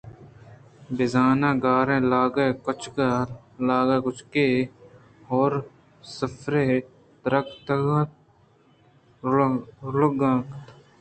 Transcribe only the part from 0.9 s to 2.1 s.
بِہ زاں گاریں